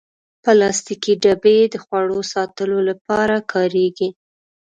پلاستيکي 0.43 1.13
ډبې 1.23 1.57
د 1.73 1.75
خواړو 1.83 2.19
ساتلو 2.33 2.79
لپاره 2.89 3.35
کارېږي. 3.51 4.09